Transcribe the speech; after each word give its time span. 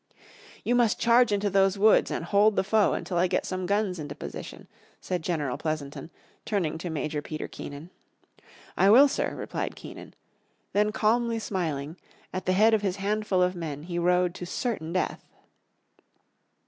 "You 0.63 0.73
must 0.73 0.97
charge 0.99 1.31
into 1.31 1.51
those 1.51 1.77
woods, 1.77 2.09
and 2.09 2.25
hold 2.25 2.55
the 2.55 2.63
foe 2.63 2.93
until 2.93 3.19
I 3.19 3.27
get 3.27 3.45
some 3.45 3.67
guns 3.67 3.99
into 3.99 4.15
position," 4.15 4.67
said 4.99 5.21
General 5.21 5.59
Pleasonton, 5.59 6.09
turning 6.43 6.79
to 6.79 6.89
Major 6.89 7.21
Peter 7.21 7.47
Keenan. 7.47 7.91
"I 8.75 8.89
will, 8.89 9.07
sir," 9.07 9.35
replied 9.35 9.75
Keenan. 9.75 10.15
Then 10.73 10.91
calmly 10.91 11.37
smiling, 11.37 11.97
at 12.33 12.47
the 12.47 12.53
head 12.53 12.73
of 12.73 12.81
his 12.81 12.95
handful 12.95 13.43
of 13.43 13.55
men 13.55 13.83
he 13.83 13.99
rode 13.99 14.33
to 14.33 14.45
certain 14.47 14.91
death. 14.91 15.23